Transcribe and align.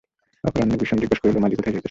অপরাহ্নে 0.49 0.79
বিষণ 0.81 0.97
জিজ্ঞাসা 1.01 1.21
করিল, 1.23 1.37
মাজি, 1.43 1.55
কোথায় 1.57 1.73
যাইতেছ? 1.73 1.79